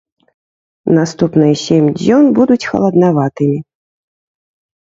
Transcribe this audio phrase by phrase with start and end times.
[0.97, 3.59] Наступныя сем дзён будуць халаднаватымі.